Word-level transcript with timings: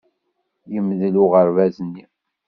Yemdel 0.73 1.15
uɣerbaz-nni. 1.23 2.05